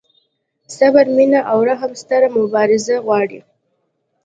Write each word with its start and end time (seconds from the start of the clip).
صبر، 0.77 1.05
مینه 1.15 1.39
او 1.51 1.59
رحم 1.69 1.91
ستره 2.01 2.27
مبارزه 2.37 2.95
غواړي. 3.05 3.39